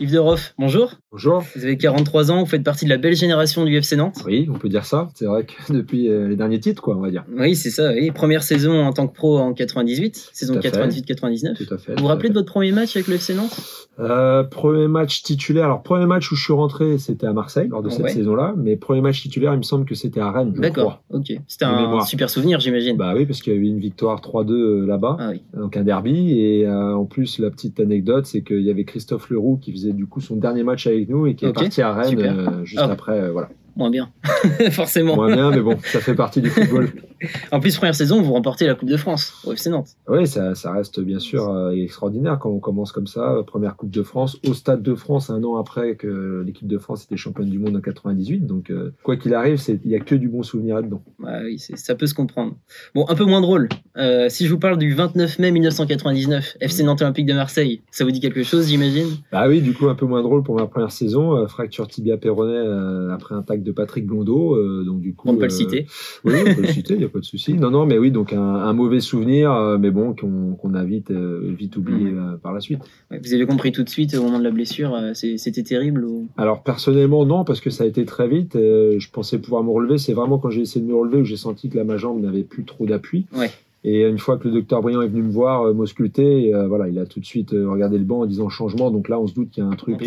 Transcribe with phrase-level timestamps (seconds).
[0.00, 0.94] Yves Deroff, bonjour.
[1.12, 1.44] Bonjour.
[1.54, 4.16] Vous avez 43 ans, vous faites partie de la belle génération du FC Nantes.
[4.24, 5.10] Oui, on peut dire ça.
[5.14, 7.26] C'est vrai que depuis euh, les derniers titres, quoi, on va dire.
[7.36, 7.92] Oui, c'est ça.
[7.92, 8.10] Oui.
[8.10, 11.54] Première saison en tant que pro en 98, saison 98-99.
[11.54, 11.92] Tout à fait.
[11.96, 13.54] Vous vous rappelez de votre premier match avec le FC Nantes?
[14.00, 15.66] Euh, Premier match titulaire.
[15.66, 18.54] Alors, premier match où je suis rentré, c'était à Marseille lors de cette saison-là.
[18.56, 20.52] Mais premier match titulaire, il me semble que c'était à Rennes.
[20.52, 21.32] D'accord, ok.
[21.46, 22.96] C'était un super souvenir, j'imagine.
[22.96, 25.16] Bah oui, parce qu'il y a eu une victoire 3-2 euh, là-bas.
[25.18, 25.42] Ah, oui.
[25.54, 26.38] Donc un derby.
[26.40, 30.06] Et en plus, la petite anecdote, c'est qu'il y avait Christophe Leroux qui faisait du
[30.06, 32.90] coup son dernier match avec nous et qui est parti à Rennes euh, juste ah.
[32.90, 33.20] après.
[33.20, 34.10] Euh, voilà moins bien,
[34.72, 35.16] forcément.
[35.16, 36.90] Moins bien, mais bon, ça fait partie du football.
[37.52, 39.90] en plus, première saison, vous remportez la Coupe de France au FC Nantes.
[40.08, 43.36] Oui, ça, ça reste bien sûr euh, extraordinaire quand on commence comme ça.
[43.46, 47.04] Première Coupe de France au Stade de France, un an après que l'équipe de France
[47.04, 48.46] était championne du monde en 98.
[48.46, 51.02] Donc, euh, quoi qu'il arrive, il n'y a que du bon souvenir là-dedans.
[51.18, 52.54] oui, ça peut se comprendre.
[52.94, 53.68] Bon, un peu moins drôle.
[53.96, 58.04] Euh, si je vous parle du 29 mai 1999, FC Nantes Olympique de Marseille, ça
[58.04, 59.08] vous dit quelque chose, j'imagine?
[59.32, 61.46] Bah oui, du coup, un peu moins drôle pour ma première saison.
[61.48, 64.54] fracture tibia péroné après un tac de Patrick Blondeau.
[64.54, 65.86] Euh, donc du coup, on peut le euh, citer.
[66.24, 67.54] Oui, on peut le citer, a pas de souci.
[67.54, 71.76] Non, non, mais oui, donc un, mauvais souvenir, euh, mais bon, qu'on a vite, vite
[71.76, 72.38] oublié mhm.
[72.42, 72.80] par la suite.
[73.10, 77.24] vous avez compris tout de suite au moment de la blessure, c'était terrible Alors personnellement,
[77.26, 78.52] non, parce que ça a été très vite.
[78.54, 79.98] je pensais pouvoir me relever.
[79.98, 82.22] C'est vraiment quand j'ai essayé de me relever où j'ai senti que là, ma jambe
[82.22, 83.26] n'avait plus trop d'appui.
[83.36, 83.50] Ouais.
[83.82, 87.06] Et une fois que le docteur Briand est venu me voir, m'ausculter, voilà, il a
[87.06, 88.90] tout de suite regardé le banc en disant changement.
[88.90, 90.00] Donc là, on se doute qu'il y a un truc.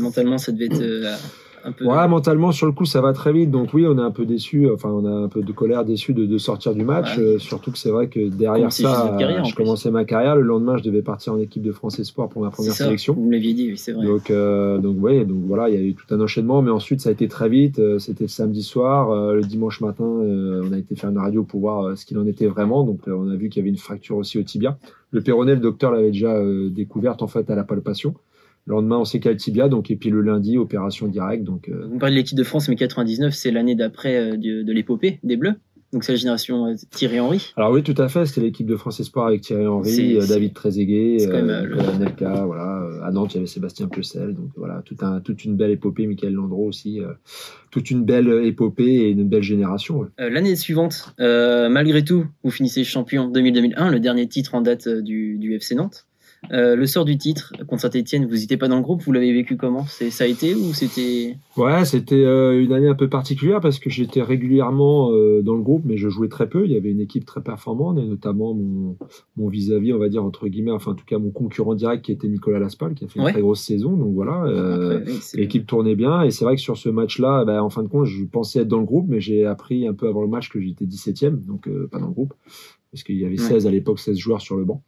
[0.00, 0.82] mentalement, ça devait être
[1.80, 3.50] Ouais, mentalement, sur le coup, ça va très vite.
[3.50, 4.70] Donc oui, on est un peu déçu.
[4.70, 7.18] Enfin, on a un peu de colère, déçu de, sortir du match.
[7.18, 10.36] Euh, surtout que c'est vrai que derrière ça, je commençais ma carrière.
[10.36, 13.14] Le lendemain, je devais partir en équipe de France Espoir pour ma première sélection.
[13.14, 14.06] Vous l'aviez dit, oui, c'est vrai.
[14.06, 16.62] Donc, euh, donc, ouais, donc voilà, il y a eu tout un enchaînement.
[16.62, 17.78] Mais ensuite, ça a été très vite.
[17.78, 19.32] Euh, c'était le samedi soir.
[19.32, 22.46] le dimanche matin, on a été faire une radio pour voir ce qu'il en était
[22.46, 22.84] vraiment.
[22.84, 24.78] Donc, on a vu qu'il y avait une fracture aussi au tibia.
[25.10, 26.34] Le péroné, le docteur l'avait déjà
[26.70, 28.14] découverte en fait à la palpation.
[28.66, 31.06] Le lendemain, on sait qu'il y a le tibia, donc, et puis le lundi, opération
[31.06, 31.44] directe.
[31.44, 31.86] Donc, euh...
[31.90, 35.36] Vous parlez de l'équipe de France, mais 99, c'est l'année d'après euh, de, l'épopée des
[35.36, 35.54] Bleus.
[35.92, 37.52] Donc c'est la génération euh, Thierry Henry.
[37.56, 38.26] Alors oui, tout à fait.
[38.26, 42.82] C'était l'équipe de France Espoir avec Thierry Henry, euh, David Trezeguet, euh, Nelka, voilà.
[43.04, 44.34] À Nantes, il y avait Sébastien Pessel.
[44.34, 46.06] Donc voilà, tout un, toute une belle épopée.
[46.06, 47.00] Michael Landreau aussi.
[47.70, 50.06] toute une belle épopée et une belle génération.
[50.18, 55.54] L'année suivante, malgré tout, vous finissez champion 2000-2001, le dernier titre en date du, du
[55.54, 56.05] FC Nantes.
[56.52, 59.32] Euh, le sort du titre contre Saint-Etienne, vous n'étiez pas dans le groupe, vous l'avez
[59.32, 59.84] vécu comment?
[59.86, 63.90] Ça a été ou c'était Ouais, c'était euh, une année un peu particulière parce que
[63.90, 66.64] j'étais régulièrement euh, dans le groupe, mais je jouais très peu.
[66.64, 70.48] Il y avait une équipe très performante, et notamment mon vis-à-vis, on va dire, entre
[70.48, 73.20] guillemets, enfin en tout cas mon concurrent direct qui était Nicolas Laspal, qui a fait
[73.20, 73.96] une très grosse saison.
[73.96, 75.00] Donc voilà,
[75.34, 76.22] l'équipe tournait bien.
[76.22, 78.68] Et c'est vrai que sur ce match-là, bah, en fin de compte, je pensais être
[78.68, 81.68] dans le groupe, mais j'ai appris un peu avant le match que j'étais 17ème, donc
[81.90, 82.34] pas dans le groupe,
[82.92, 84.82] parce qu'il y avait 16 à l'époque, 16 joueurs sur le banc.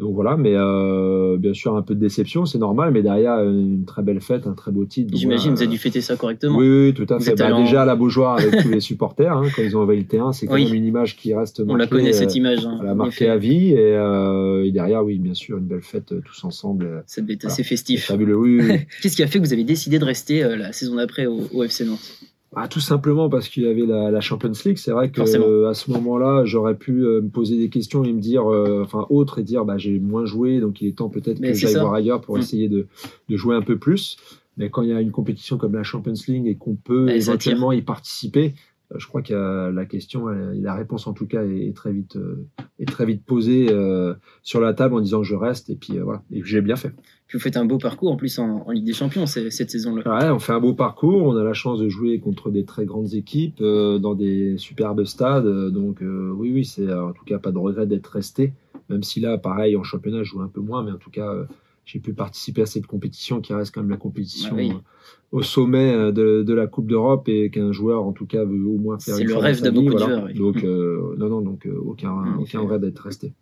[0.00, 3.84] Donc voilà, mais euh, bien sûr un peu de déception, c'est normal, mais derrière une
[3.84, 5.14] très belle fête, un très beau titre.
[5.14, 6.56] J'imagine, vous avez dû fêter ça correctement.
[6.56, 7.34] Oui, tout à fait.
[7.34, 10.06] Bah, déjà à la Beaujoire avec tous les supporters, hein, quand ils ont envahi le
[10.06, 11.72] terrain, c'est quand même une image qui reste marquée.
[11.74, 12.64] On la connaît cette image.
[12.64, 16.22] Hein, a marqué à vie, euh, et, derrière, oui, bien sûr, une belle fête euh,
[16.24, 17.04] tous ensemble.
[17.06, 18.06] Ça devait être assez festif.
[18.06, 18.58] Fabuleux, oui.
[19.02, 21.62] Qu'est-ce qui a fait que vous avez décidé de rester la saison d'après au, au
[21.62, 22.29] FC Nantes?
[22.56, 24.76] Ah, tout simplement parce qu'il y avait la, la, Champions League.
[24.76, 25.20] C'est vrai que
[25.66, 29.06] à ce moment-là, j'aurais pu euh, me poser des questions et me dire, euh, enfin
[29.08, 31.94] autre et dire, bah j'ai moins joué, donc il est temps peut-être que j'aille voir
[31.94, 32.40] ailleurs pour mm.
[32.40, 32.88] essayer de,
[33.28, 34.16] de, jouer un peu plus.
[34.56, 37.70] Mais quand il y a une compétition comme la Champions League et qu'on peut éventuellement
[37.70, 38.52] y participer, euh,
[38.96, 42.18] je crois que la question, la réponse en tout cas est, très vite,
[42.78, 43.68] est très vite posée
[44.42, 46.92] sur la table en disant je reste et puis voilà et j'ai bien fait
[47.32, 50.02] vous faites un beau parcours en plus en, Ligue des Champions cette saison-là.
[50.06, 51.26] Ouais, on fait un beau parcours.
[51.26, 55.04] On a la chance de jouer contre des très grandes équipes euh, dans des superbes
[55.04, 55.46] stades.
[55.70, 58.52] Donc euh, oui, oui, c'est en tout cas pas de regret d'être resté.
[58.88, 61.28] Même si là, pareil, en championnat, je joue un peu moins, mais en tout cas,
[61.28, 61.44] euh,
[61.84, 64.56] j'ai pu participer à cette compétition qui reste quand même la compétition
[65.32, 68.98] au sommet de, la Coupe d'Europe et qu'un joueur, en tout cas, veut au moins
[68.98, 69.16] faire.
[69.16, 70.28] C'est le rêve de beaucoup de joueurs.
[70.34, 73.32] Donc non, non, donc aucun, aucun regret d'être resté.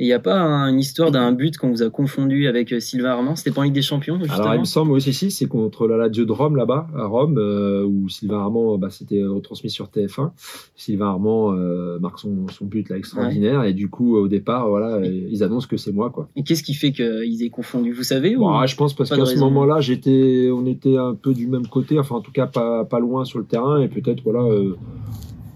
[0.00, 0.38] Et il n'y a pas
[0.68, 3.34] une histoire d'un but qu'on vous a confondu avec euh, Sylvain Armand?
[3.34, 4.42] C'était pas en Ligue des Champions justement?
[4.42, 7.36] Alors il me semble, oui, si, c'est contre la Lazio de Rome là-bas, à Rome,
[7.36, 10.30] euh, où Sylvain Armand, bah, c'était retransmis sur TF1.
[10.76, 15.04] Sylvain Armand euh, marque son, son, but là extraordinaire, et du coup, au départ, voilà,
[15.04, 16.10] ils annoncent que c'est moi.
[16.10, 16.28] Quoi.
[16.36, 17.92] Et qu'est-ce qui fait qu'ils aient confondu?
[17.92, 21.48] Vous savez ou Je pense parce qu'à ce moment-là, j'étais, on était un peu du
[21.48, 24.44] même côté, enfin en tout cas pas, pas loin sur le terrain, et peut-être, voilà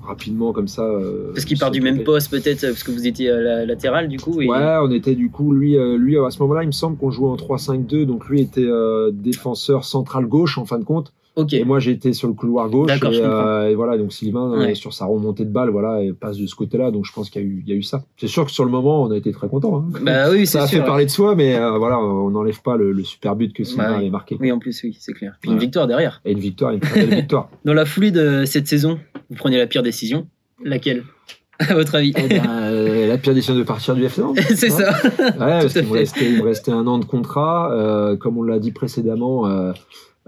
[0.02, 0.82] rapidement comme ça.
[0.82, 4.08] Euh, parce qu'il part du même poste peut-être, parce que vous étiez à la latérale
[4.08, 4.37] du coup.
[4.37, 7.10] Ouais, on était du coup, lui, euh, lui à ce moment-là, il me semble qu'on
[7.10, 11.12] jouait en 3-5-2, donc lui était euh, défenseur central gauche en fin de compte.
[11.34, 11.55] Ok.
[11.55, 12.90] Et moi, j'étais sur le couloir gauche.
[12.93, 14.75] Et, euh, et voilà, donc Sylvain, euh, Ouais.
[14.75, 16.90] sur sa remontée de balle, voilà, et passe de ce côté-là.
[16.90, 18.02] Donc je pense qu'il y, a eu- il y a eu ça.
[18.19, 19.79] C'est sûr que sur le moment, on a été très contents.
[19.79, 19.99] Hein.
[20.02, 20.81] Bah oui, ça a sûr.
[20.81, 23.64] fait parler de soi, mais euh, voilà, on n'enlève pas le, le super but que
[23.64, 24.37] Sylvain Bah avait marqué.
[24.40, 25.37] Oui, en plus, oui, c'est clair.
[25.40, 26.20] Puis une victoire derrière.
[26.26, 27.49] Et une victoire, une très belle victoire.
[27.64, 28.99] Dans la foulée de cette saison,
[29.31, 30.26] vous prenez la pire décision.
[30.62, 31.02] Laquelle?
[31.58, 32.12] À votre avis?
[32.17, 34.20] Eh ben, euh, la pire décision de partir du FC.
[34.56, 34.82] C'est Ouais.
[34.85, 34.93] ça.
[35.19, 37.70] Ouais, parce qu'il me restait, il me restait un an de contrat.
[37.73, 39.73] Euh, comme on l'a dit précédemment, euh,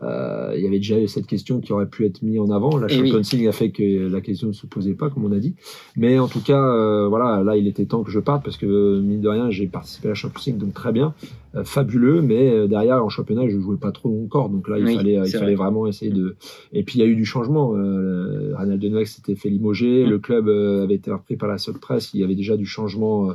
[0.03, 2.77] il y avait déjà eu cette question qui aurait pu être mise en avant.
[2.79, 3.11] La Eh oui.
[3.11, 5.55] Champions League a fait que la question ne se posait pas, comme on a dit.
[5.97, 9.01] Mais en tout cas, euh, voilà, là, il était temps que je parte parce que,
[9.01, 11.15] mine de rien, j'ai participé à la Champions League, donc très bien,
[11.55, 12.23] euh, fabuleux.
[12.23, 14.49] Mais euh, derrière, en championnat, je jouais pas trop encore.
[14.51, 15.65] Donc là, il Oui, fallait, il fallait vrai.
[15.65, 16.37] vraiment essayer de.
[16.73, 17.75] Et puis, il y a eu du changement.
[17.77, 20.05] Euh, Denouac s'était fait limoger.
[20.05, 20.11] Mm.
[20.11, 22.13] Le club euh, avait été repris par la seule presse.
[22.15, 23.35] Il y avait déjà du changement euh,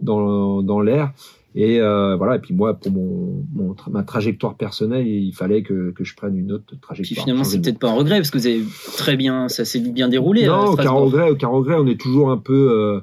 [0.00, 1.12] dans, dans l'air.
[1.58, 5.62] Et euh, voilà, et puis moi, pour mon, mon tra- ma trajectoire personnelle, il fallait
[5.62, 7.24] que, que je prenne une autre Puis trajectoire.
[7.24, 8.60] finalement, changer c'est peut-être pas un regret parce que vous avez
[8.98, 10.44] très bien, ça s'est bien déroulé.
[10.44, 11.76] à Non, aucun regret, aucun regret.
[11.78, 13.00] On est toujours un peu, euh,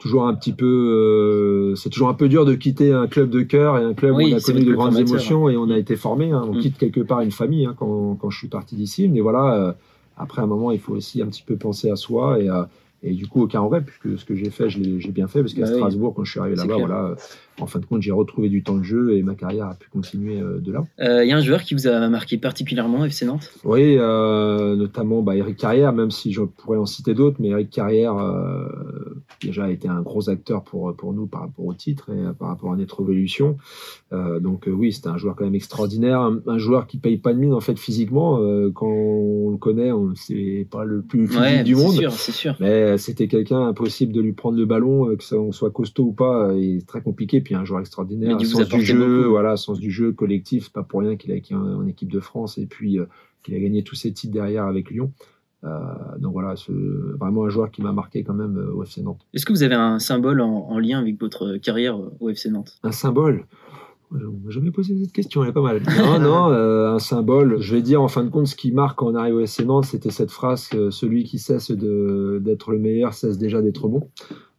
[0.00, 3.42] toujours un petit peu, euh, c'est toujours un peu dur de quitter un club de
[3.42, 5.78] cœur et un club Oui, où on a connu de grandes émotions et on a
[5.78, 6.32] été formé.
[6.32, 6.42] hein.
[6.44, 6.58] On Mm.
[6.60, 9.08] quitte quelque part une famille hein, quand, quand je suis parti d'ici.
[9.08, 9.72] Mais voilà, euh,
[10.16, 12.64] après un moment, il faut aussi un petit peu penser à soi et, euh,
[13.02, 15.62] et du coup, aucun regret puisque ce que j'ai fait, j'ai bien fait parce qu'à
[15.62, 15.76] Bah oui.
[15.78, 17.14] Strasbourg, quand je suis arrivé là-bas, voilà, euh,
[17.60, 19.88] en fin de compte, j'ai retrouvé du temps de jeu et ma carrière a pu
[19.90, 20.84] continuer euh, de là.
[21.00, 23.50] Euh, Il y a un joueur qui vous a marqué particulièrement FC Nantes?
[23.64, 27.70] Oui, euh, notamment bah, Eric Carrière, même si je pourrais en citer d'autres, mais Eric
[27.70, 28.66] Carrière euh,
[29.48, 32.32] déjà a été un gros acteur pour, pour nous par rapport au titre et euh,
[32.32, 33.56] par rapport à notre évolution.
[34.12, 37.16] Euh, donc euh, oui, c'était un joueur quand même extraordinaire, un, un joueur qui paye
[37.18, 38.38] pas de mine en fait physiquement.
[38.40, 41.94] Euh, quand on le connaît, on c'est pas le plus physique Ouais, du c'est monde.
[41.94, 42.56] sûr, c'est sûr.
[42.60, 46.12] Mais c'était quelqu'un impossible de lui prendre le ballon, que ça on soit costaud ou
[46.12, 47.40] pas, et très compliqué.
[47.40, 49.30] Puis un joueur extraordinaire, sens du jeu, beaucoup.
[49.30, 50.64] voilà, sens du jeu collectif.
[50.64, 52.98] C'est pas pour rien qu'il a été en, en équipe de France et puis
[53.42, 55.12] qu'il a gagné tous ses titres derrière avec Lyon.
[55.64, 56.72] Euh, donc voilà, c'est
[57.20, 59.26] vraiment un joueur qui m'a marqué quand même euh, au FC Nantes.
[59.32, 62.78] Est-ce que vous avez un symbole en, en lien avec votre carrière au FC Nantes?
[62.82, 63.46] Un symbole?
[64.12, 65.82] M'a jamais posé cette question, elle est pas mal.
[65.96, 67.60] Non, non, euh, un symbole.
[67.60, 69.64] Je vais dire en fin de compte, ce qui marque quand on arrive au FC
[69.64, 74.08] Nantes, c'était cette phrase euh, celui qui cesse d'être le meilleur cesse déjà d'être bon.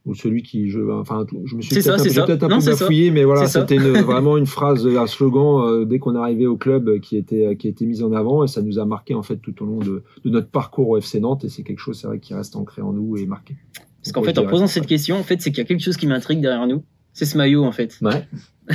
[0.06, 3.48] Ou celui qui, je, enfin, je me suis peut-être un, Non, peu bafouillé, mais voilà,
[3.48, 7.56] c'était vraiment une phrase, un slogan euh, dès qu'on arrivait au club euh, qui était
[7.56, 9.66] qui a été mis en avant et ça nous a marqué en fait tout au
[9.66, 12.34] long de, de notre parcours au FC Nantes et c'est quelque chose, c'est vrai, qui
[12.34, 13.56] reste ancré en nous et marqué.
[14.04, 15.96] Parce qu'en fait, en posant cette question, en fait, c'est qu'il y a quelque chose
[15.96, 16.84] qui m'intrigue derrière nous.
[17.14, 17.98] C'est ce maillot, en fait.
[18.02, 18.28] Ouais.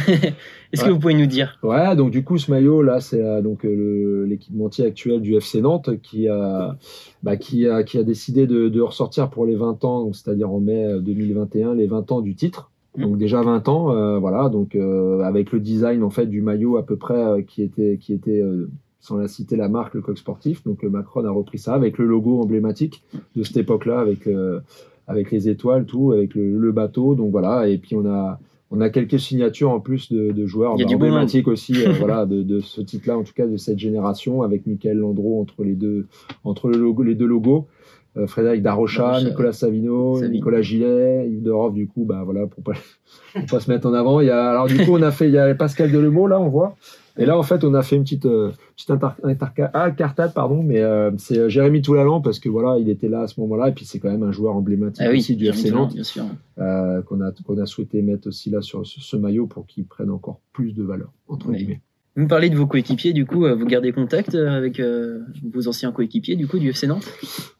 [0.72, 1.58] Est-ce que vous pouvez nous dire?
[1.62, 5.62] Ouais, donc du coup, ce maillot là, c'est euh, donc euh, l'équipementier actuel du FC
[5.62, 6.76] Nantes qui a,
[7.22, 10.60] bah, qui a, qui a décidé de, de ressortir pour les 20 ans, c'est-à-dire en
[10.60, 12.70] mai euh, 2021, les 20 ans du titre.
[12.96, 16.76] Donc déjà 20 ans, euh, voilà, donc euh, avec le design en fait du maillot
[16.76, 18.68] à peu près euh, qui était, qui était euh,
[19.00, 20.64] sans la citer la marque, le coq sportif.
[20.64, 23.04] Donc euh, Macron a repris ça avec le logo emblématique
[23.36, 24.60] de cette époque-là, avec euh,
[25.08, 27.14] avec les étoiles, tout, avec le, le bateau.
[27.14, 28.38] Donc voilà, et puis on a
[28.70, 31.06] on a quelques signatures en plus de, de joueurs Il y a bah, du bon
[31.06, 34.66] emblématiques aussi, euh, voilà, de, de ce titre-là, en tout cas de cette génération, avec
[34.66, 36.06] Michael Landreau entre les deux,
[36.44, 37.66] entre le logo, les deux logos,
[38.26, 40.32] Frédéric Darocha, Darocha, Nicolas Savino, Savino.
[40.32, 42.72] Nicolas Gilet, Yves Dorov, du coup, bah voilà, pour pas,
[43.34, 44.20] pour pas se mettre en avant.
[44.20, 46.40] Il y a, alors du coup, on a fait, il y a Pascal Delemot là,
[46.40, 46.76] on voit.
[47.20, 50.32] Et là, en fait, on a fait une petite, euh, petite inter- interca- ah, cartade,
[50.34, 53.40] pardon, mais euh, c'est euh, Jérémy Toulalan parce que voilà, il était là à ce
[53.40, 55.94] moment-là, et puis c'est quand même un joueur emblématique Ah oui, aussi du FC Nantes
[55.94, 56.22] bien sûr.
[56.58, 59.84] euh, qu'on a, qu'on a souhaité mettre aussi là sur ce, ce maillot pour qu'il
[59.84, 61.56] prenne encore plus de valeur, entre Oui.
[61.56, 61.80] guillemets.
[62.18, 65.20] Vous me parlez de vos coéquipiers, du coup, euh, vous gardez contact euh, avec euh,
[65.54, 67.06] vos anciens coéquipiers, du coup, du FC Nantes?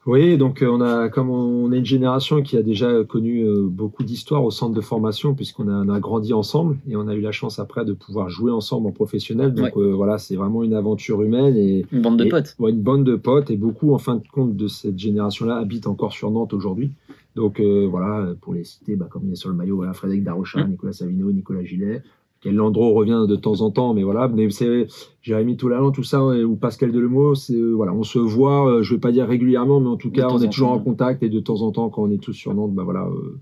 [0.04, 4.42] Oui, donc on a, comme on est une génération qui a déjà connu beaucoup d'histoires
[4.42, 7.60] au centre de formation, puisqu'on a, a grandi ensemble et on a eu la chance
[7.60, 9.54] après de pouvoir jouer ensemble en professionnel.
[9.54, 12.56] Donc euh, voilà, c'est vraiment une aventure humaine et Une bande de Et- potes.
[12.58, 15.86] Ouais, une bande de potes et beaucoup, en fin de compte, de cette génération-là habitent
[15.86, 16.90] encore sur Nantes aujourd'hui.
[17.36, 20.24] Donc euh, voilà, pour les citer, bah, comme il est sur le maillot, voilà, Frédéric
[20.24, 20.70] Darocha, Mm.
[20.70, 22.02] Nicolas Savino, Nicolas Gilet.
[22.40, 24.28] Quel Landreau revient de temps en temps, mais voilà.
[24.28, 24.86] Mais c'est
[25.22, 28.70] Jérémy Toulalan, tout ça, et- ou Pascal Delemot, c'est euh, voilà, on se voit.
[28.70, 30.74] euh, je vais pas dire régulièrement, mais en tout cas, on est toujours temps.
[30.76, 33.06] en contact et de temps en temps, quand on est tous sur Nantes, bah voilà,
[33.06, 33.40] euh,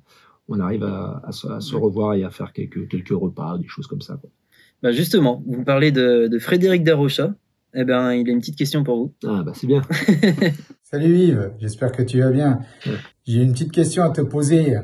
[0.48, 1.80] on arrive à, à se, à se Ouais.
[1.82, 4.14] revoir et à faire quelques quelques repas, des choses comme ça.
[4.16, 4.30] quoi.
[4.82, 7.34] Bah justement, vous parlez de, de Frédéric Darocha.
[7.74, 9.12] Eh ben, il a une petite question pour vous.
[9.26, 9.82] Ah bah c'est bien.
[10.82, 12.60] Salut Yves, j'espère que tu vas bien.
[12.86, 12.92] Ouais.
[13.26, 14.76] J'ai une petite question à te poser.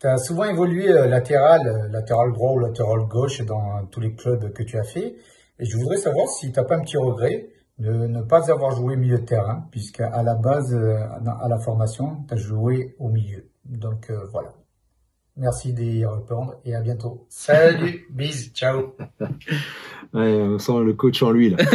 [0.00, 4.14] Tu as souvent évolué euh, latéral, euh, latéral droit ou latéral gauche dans tous les
[4.14, 5.16] clubs que tu as fait.
[5.58, 8.72] Et je voudrais savoir si tu n'as pas un petit regret de ne pas avoir
[8.72, 13.08] joué milieu de terrain, puisqu'à la base, euh, à la formation, tu as joué au
[13.08, 13.50] milieu.
[13.64, 14.52] Donc euh, voilà.
[15.38, 17.24] Merci d'y répondre et à bientôt.
[17.28, 18.94] Salut, bis, ciao.
[20.14, 21.58] Ouais, on sent le coach en lui là.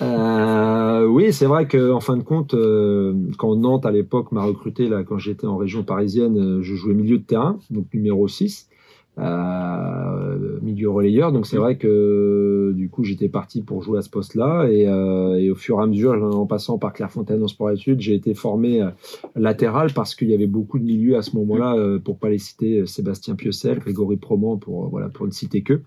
[0.00, 4.44] Euh, oui, c'est vrai que en fin de compte, euh, quand Nantes à l'époque m'a
[4.44, 8.28] recruté là, quand j'étais en région parisienne, euh, je jouais milieu de terrain, donc numéro
[8.28, 8.74] 6, euh,
[9.18, 11.32] milieu relayeur.
[11.32, 15.38] Donc c'est vrai que du coup j'étais parti pour jouer à ce poste-là et, euh,
[15.38, 18.34] et, au fur et à mesure, en passant par Clairefontaine en sport études, j'ai été
[18.34, 18.90] formé euh,
[19.34, 22.86] latéral parce qu'il y avait beaucoup de milieux à ce moment-là, pour pas les citer,
[22.86, 25.80] Sébastien Piocel, Grégory Proman, pour voilà pour ne citer que.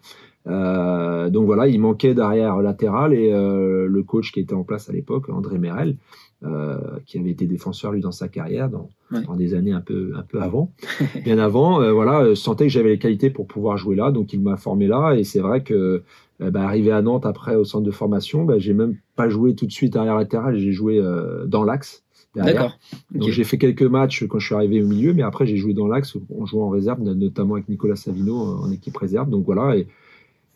[0.47, 4.89] Euh, donc voilà, il manquait d'arrière latéral et euh, le coach qui était en place
[4.89, 5.97] à l'époque, André Merel,
[6.43, 10.13] euh, qui avait été défenseur lui dans sa carrière dans, dans des années un peu
[10.15, 10.71] un peu avant,
[11.23, 14.41] bien avant, euh, voilà, sentait que j'avais les qualités pour pouvoir jouer là, donc il
[14.41, 16.03] m'a formé là et c'est vrai que
[16.39, 19.67] bah, arrivé à Nantes après au centre de formation, bah, j'ai même pas joué tout
[19.67, 20.99] de suite arrière latéral, j'ai joué
[21.45, 22.03] dans l'axe.
[22.33, 22.79] D'accord.
[23.13, 25.75] Donc j'ai fait quelques matchs quand je suis arrivé au milieu, mais après j'ai joué
[25.75, 29.29] dans l'axe en jouant en réserve, notamment avec Nicolas Savino en équipe réserve.
[29.29, 29.85] Donc voilà, et,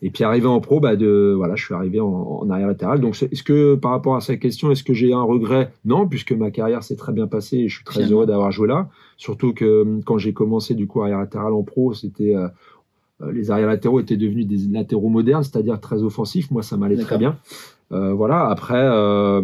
[0.02, 3.00] et puis arrivé en pro, bah de, voilà, je suis arrivé en, en arrière latéral.
[3.00, 5.72] Donc est-ce que par rapport à cette question, est-ce que j'ai un regret?
[5.84, 8.68] Non, puisque ma carrière s'est très bien passée et je suis très heureux d'avoir joué
[8.68, 8.88] là.
[9.16, 12.48] Surtout que hum, quand j'ai commencé du coup arrière latéral en pro, c'était euh,
[13.22, 16.50] euh, les arrières latéraux étaient devenus des latéraux modernes, c'est-à-dire très offensifs.
[16.50, 17.36] Moi, ça m'allait très bien.
[17.92, 18.48] Euh, voilà.
[18.48, 18.82] Après.
[18.82, 19.42] Euh,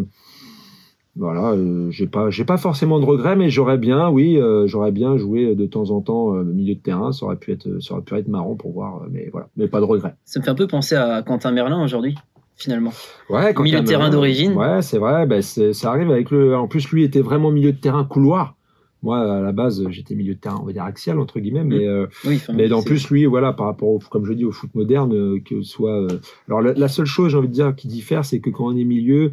[1.15, 4.93] voilà, euh, j'ai pas, j'ai pas forcément de regrets, mais j'aurais bien, oui, euh, j'aurais
[4.93, 7.13] bien joué de temps en temps euh, milieu de terrain.
[7.13, 9.81] Ça aurait pu être, ça aurait pu être marrant pour voir, mais voilà, mais pas
[9.81, 10.15] de regrets.
[10.25, 12.15] Ça me fait un peu penser à Quentin Merlin aujourd'hui,
[12.57, 12.93] finalement.
[13.29, 14.55] Ouais, milieu de terrain d'origine.
[14.55, 15.27] Ouais, c'est vrai.
[15.27, 16.57] Ben ça arrive avec le.
[16.57, 18.57] En plus, lui était vraiment milieu de terrain couloir.
[19.03, 21.89] Moi, à la base, j'étais milieu de terrain, on va dire axial entre guillemets, mais
[21.89, 22.07] euh,
[22.55, 25.41] mais en plus lui, voilà, par rapport, au, comme je dis, au foot moderne, euh,
[25.45, 26.03] que soit.
[26.03, 28.77] Euh, alors la, seule chose, j'ai envie de dire, qui diffère, c'est que quand on
[28.77, 29.33] est milieu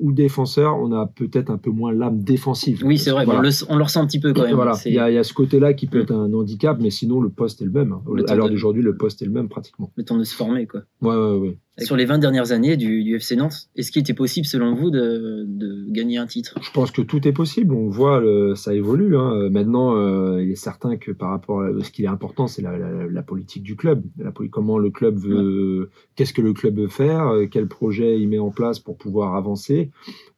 [0.00, 2.82] ou défenseur, on a peut-être un peu moins l'âme défensive.
[2.84, 4.54] Oui, c'est vrai, on, le, on, le, ressent un petit peu quand même.
[4.54, 7.20] Voilà, il y, a, y a ce côté-là qui peut être un handicap, mais sinon
[7.20, 7.94] le poste est le même.
[8.28, 9.92] à l'heure d'aujourd'hui, le poste est le même pratiquement.
[9.96, 10.82] Le temps de se former, quoi.
[11.02, 11.58] Ouais, ouais, ouais.
[11.78, 14.90] Sur les 20 dernières années du, du FC Nantes, est-ce qu'il était possible, selon vous,
[14.90, 16.58] de, de, gagner un titre?
[16.60, 17.74] Je pense que tout est possible.
[17.74, 19.16] On voit, le, ça évolue.
[19.16, 19.48] Hein.
[19.50, 22.76] Maintenant, euh, il est certain que par rapport à ce qui est important, c'est la,
[22.76, 24.02] la, la, politique du club.
[24.18, 28.28] La, comment le club veut, qu'est-ce que le club veut faire, euh, quel projet il
[28.28, 29.59] met en place pour pouvoir avancer.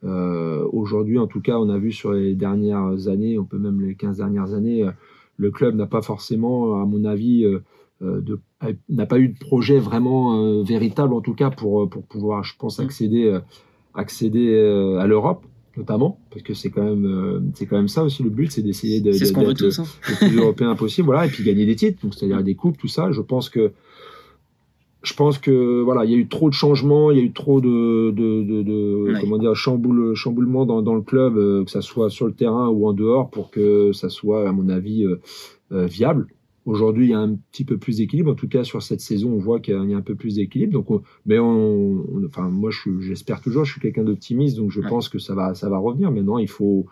[0.04, 3.80] Euh, Aujourd'hui, en tout cas, on a vu sur les dernières années, on peut même
[3.80, 4.90] les 15 dernières années, euh,
[5.36, 7.62] le club n'a pas forcément, à mon avis, euh,
[8.88, 12.78] n'a pas eu de projet vraiment véritable, en tout cas, pour, pour pouvoir, je pense,
[12.78, 12.82] mm.
[12.82, 13.38] accéder,
[13.94, 14.58] accéder
[14.98, 18.52] à l'Europe notamment parce que c'est quand même c'est quand même ça aussi le but
[18.52, 19.84] c'est d'essayer de, d'être hein.
[20.06, 22.88] le, plus européen possible voilà et puis gagner des titres donc c'est-à-dire des coupes tout
[22.88, 23.72] ça je pense que
[25.02, 27.32] je pense que voilà il y a eu trop de changements il y a eu
[27.32, 31.80] trop de, de, de, de comment dire chamboule, chamboulement dans, dans le club que ça
[31.80, 35.04] soit sur le terrain ou en dehors pour que ça soit à mon avis
[35.70, 36.26] viable
[36.64, 38.30] Aujourd'hui, il y a un petit peu plus d'équilibre.
[38.30, 40.72] En tout cas, sur cette saison, on voit qu'il y a un peu plus d'équilibre.
[40.72, 43.64] Donc, mais on, enfin, moi, j'espère toujours.
[43.64, 46.12] Je suis quelqu'un d'optimiste, donc je pense que ça va, ça va revenir.
[46.12, 46.86] Maintenant, il faut,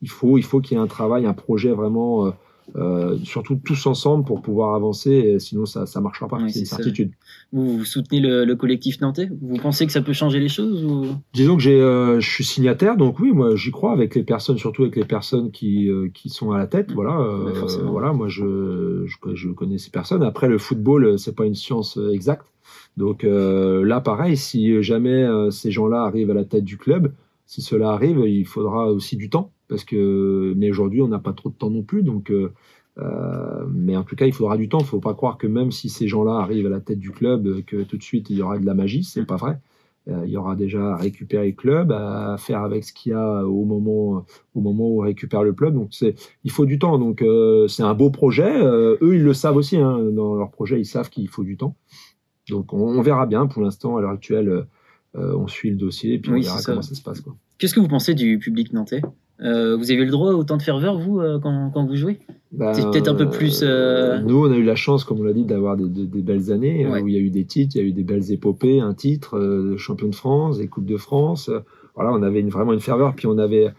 [0.00, 2.32] il faut, il faut qu'il y ait un travail, un projet vraiment.
[2.76, 6.66] Euh, euh, surtout tous ensemble pour pouvoir avancer, sinon ça ne marchera pas, c'est une
[6.66, 7.12] certitude.
[7.52, 9.28] Vous, soutenez le, collectif nantais?
[9.40, 11.06] Vous pensez que ça peut changer les choses ou...
[11.32, 14.82] Disons que euh, je suis signataire, donc oui, moi j'y crois avec les personnes, surtout
[14.82, 16.92] avec les personnes qui, euh, qui sont à la tête.
[16.92, 17.18] Voilà,
[17.84, 20.22] voilà moi je, je, je, connais ces personnes.
[20.22, 22.46] Après, le football, c'est pas une science exacte.
[22.96, 27.12] Donc là, pareil, si jamais ces gens-là arrivent à la tête du club,
[27.46, 31.32] si cela arrive, il faudra aussi du temps parce que mais aujourd'hui on n'a pas
[31.32, 32.52] trop de temps non plus donc euh,
[32.98, 34.80] euh, mais en tout cas il faudra du temps.
[34.80, 37.64] Il faut pas croire que même si ces gens-là arrivent à la tête du club
[37.64, 39.58] que tout de suite il y aura de la magie c'est pas vrai.
[40.08, 43.14] Euh, il y aura déjà à récupérer le club à faire avec ce qu'il y
[43.14, 45.72] a au moment au moment où on récupère le club.
[45.72, 46.98] Donc c'est il faut du temps.
[46.98, 47.24] Donc
[47.66, 48.62] c'est un beau projet.
[48.62, 51.76] Eux ils le savent aussi hein, dans leur projet ils savent qu'il faut du temps.
[52.50, 53.46] Donc on, verra bien.
[53.46, 54.66] Pour l'instant à l'heure actuelle
[55.14, 56.94] on suit le dossier et puis on verra comment ça.
[56.94, 57.22] se passe
[57.62, 59.02] Qu'est-ce que vous pensez du public nantais?
[59.42, 62.20] Euh, vous avez le droit autant de ferveur, vous, euh, quand, vous jouez?
[62.52, 63.62] Bah, C'est peut-être un peu plus.
[63.62, 66.86] Euh, nous, on a eu la chance, comme on l'a dit, d'avoir des, belles années
[66.86, 68.94] où il y a eu des titres, il y a eu des belles épopées, un
[68.94, 71.50] titre, de champion de France, des Coupes de France.
[71.94, 73.70] Voilà, on avait une, vraiment une ferveur, puis on avait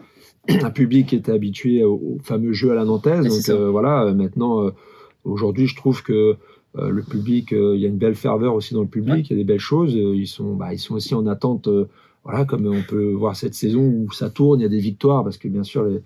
[0.48, 3.46] un public qui était habitué au, fameux jeu à la nantaise.
[3.46, 4.70] donc voilà, maintenant,
[5.24, 6.36] aujourd'hui, je trouve que
[6.76, 9.42] le public, il y a une belle ferveur aussi dans le public, il y a
[9.42, 9.94] des belles choses.
[9.94, 11.68] ils, sont, bah, ils sont aussi en attente
[12.24, 15.22] voilà, comme on peut voir cette saison où ça tourne, il y a des victoires,
[15.22, 16.00] parce que bien sûr,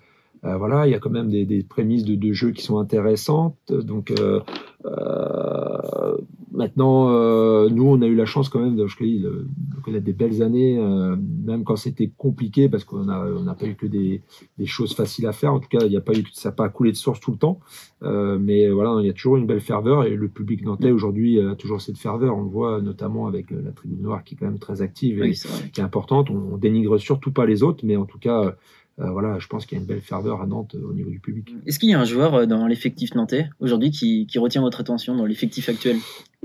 [0.44, 3.56] euh, voilà, il y a quand même des, prémices de, de, jeu qui sont intéressantes.
[3.70, 4.40] Donc euh,
[4.84, 6.16] euh,
[6.52, 9.46] maintenant, euh, nous, on a eu la chance quand même de, je dis, de,
[9.82, 13.66] connaître des belles années, euh, même quand c'était compliqué, parce qu'on n'a on a pas
[13.66, 14.22] eu que des,
[14.58, 15.52] des, choses faciles à faire.
[15.52, 17.32] En tout cas, il n'y a pas eu, ça n'a pas coulé de source tout
[17.32, 17.58] le temps.
[18.02, 21.40] Euh, mais voilà, il y a toujours une belle ferveur et le public nantais aujourd'hui
[21.40, 22.36] a toujours cette ferveur.
[22.36, 25.32] On le voit notamment avec la tribune noire qui est quand même très active et
[25.32, 26.30] qui est importante.
[26.30, 28.52] On, on dénigre surtout pas les autres, mais en tout cas, euh,
[28.98, 31.20] voilà, je pense qu'il y a une belle ferveur à Nantes euh, au niveau du
[31.20, 31.54] public.
[31.66, 35.14] Est-ce qu'il y a un joueur euh, dans l'effectif nantais aujourd'hui qui, retient votre attention
[35.14, 35.96] dans l'effectif actuel?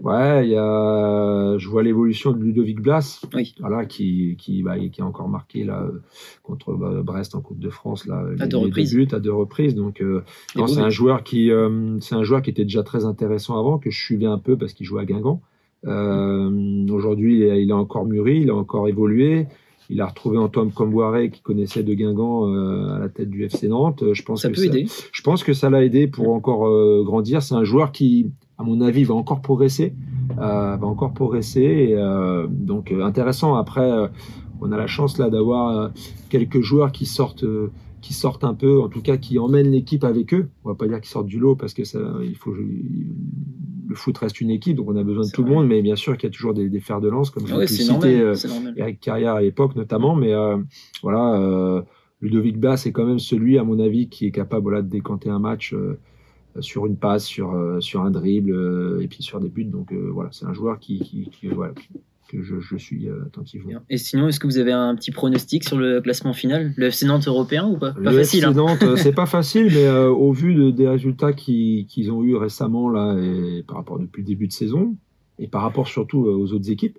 [0.01, 3.21] Ouais, il y a, je vois l'évolution de Ludovic Blas,
[3.59, 5.87] voilà, qui, qui, bah, qui a encore marqué là,
[6.43, 8.95] contre bah, Brest en Coupe de France là, à, deux reprises.
[9.13, 9.73] à deux reprises.
[9.73, 10.03] Donc,
[10.67, 11.51] c'est un joueur qui,
[12.01, 14.73] c'est un joueur qui était déjà très intéressant avant, que je suivais un peu parce
[14.73, 15.41] qu'il jouait à Guingamp.
[15.85, 19.47] Aujourd'hui, il est encore mûri, il a encore évolué.
[19.89, 23.67] Il a retrouvé Antoine Camboiré qui connaissait de Guingamp euh, à la tête du FC
[23.67, 24.03] Nantes.
[24.13, 24.87] Je pense ça que peut aider.
[25.11, 27.41] Je pense que ça l'a aidé pour encore euh, grandir.
[27.41, 29.93] C'est un joueur qui, à mon avis, va encore progresser.
[30.39, 31.95] Euh, va encore progresser.
[32.49, 33.55] donc intéressant.
[33.55, 33.91] Après,
[34.61, 35.91] on a la chance là d'avoir
[36.29, 37.45] quelques joueurs qui sortent
[38.01, 40.49] qui sortent un peu, en tout cas qui emmènent l'équipe avec eux.
[40.65, 42.53] On va pas dire qu'ils sortent du lot parce que ça, il faut,
[43.93, 45.95] le foot reste une équipe, donc on a besoin de tout le monde, mais bien
[45.95, 48.35] sûr qu'il y a toujours des, fers de lance, comme je ouais, cité euh,
[48.75, 50.57] Eric Carrière à l'époque notamment, mais euh,
[51.03, 51.81] voilà, euh,
[52.19, 55.29] Ludovic Bass est quand même celui, à mon avis, qui est capable voilà, de décanter
[55.29, 55.75] un match
[56.59, 60.45] sur une passe, sur, sur un dribble, et puis sur des buts, donc voilà, c'est
[60.45, 61.73] un joueur qui, qui, qui voilà,
[62.41, 63.71] je, suis euh, attentivement.
[63.89, 66.73] Et sinon, est-ce que vous avez un petit pronostic sur le classement final?
[66.75, 67.91] Le FC Nantes européen ou pas?
[67.91, 68.39] Pas le facile.
[68.39, 68.53] FC hein.
[68.53, 72.89] Nantes, euh, c'est pas facile, mais euh, au vu des résultats qu'ils ont eu récemment
[72.89, 74.95] là, et par rapport depuis le début de saison,
[75.39, 76.97] et par rapport surtout aux autres équipes,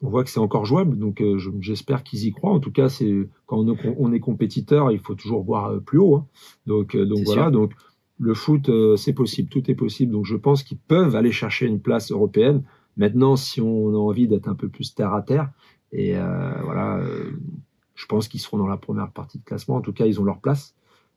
[0.00, 1.22] on voit que c'est encore jouable, donc
[1.60, 2.52] j'espère qu'ils y croient.
[2.52, 3.64] En tout cas, c'est quand
[3.98, 6.16] on, est compétiteur, il faut toujours voir plus haut.
[6.16, 6.26] Hein.
[6.66, 7.72] Donc, donc voilà, donc
[8.18, 10.12] le foot, c'est possible, tout est possible.
[10.12, 12.62] Donc je pense qu'ils peuvent aller chercher une place européenne.
[12.96, 15.50] Maintenant, si on a envie d'être un peu plus terre à terre,
[15.94, 17.30] et euh, voilà, euh,
[17.94, 19.76] je pense qu'ils seront dans la première partie de classement.
[19.76, 20.74] En tout cas, ils ont leur place.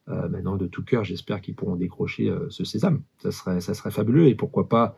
[0.08, 3.02] Euh, maintenant, de tout cœur, j'espère qu'ils pourront décrocher ce sésame.
[3.18, 4.28] Ça serait, ça serait fabuleux.
[4.28, 4.98] Et pourquoi pas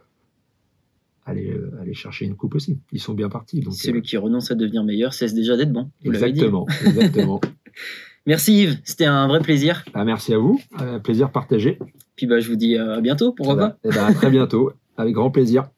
[1.26, 2.78] aller, aller chercher une coupe aussi.
[2.92, 3.62] Ils sont bien partis.
[3.62, 5.90] Donc, Celui qui renonce à devenir meilleur cesse déjà d'être bon.
[6.04, 6.68] exactement.
[6.86, 7.40] exactement.
[8.26, 9.86] merci Yves, c'était un vrai plaisir.
[9.94, 10.60] Ah, merci à vous.
[11.04, 11.80] Plaisir partagé.
[12.18, 14.30] Puis bah, je vous dis à bientôt, pourquoi eh ben, pas eh ben, À très
[14.30, 15.70] bientôt, avec grand plaisir.